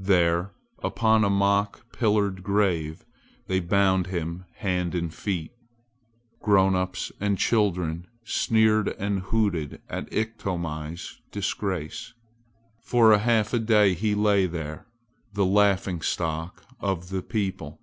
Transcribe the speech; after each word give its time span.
There 0.00 0.50
upon 0.82 1.22
a 1.22 1.30
mock 1.30 1.92
pillared 1.92 2.42
grave 2.42 3.04
they 3.46 3.60
bound 3.60 4.08
him 4.08 4.44
hand 4.56 4.92
and 4.92 5.14
feet. 5.14 5.52
Grown 6.42 6.74
ups 6.74 7.12
and 7.20 7.38
children 7.38 8.08
sneered 8.24 8.88
and 8.98 9.20
hooted 9.20 9.80
at 9.88 10.12
Iktomi's 10.12 11.20
disgrace. 11.30 12.12
For 12.82 13.12
a 13.12 13.18
half 13.20 13.52
day 13.66 13.94
he 13.94 14.16
lay 14.16 14.46
there, 14.46 14.88
the 15.32 15.46
laughing 15.46 16.00
stock 16.02 16.64
of 16.80 17.10
the 17.10 17.22
people. 17.22 17.78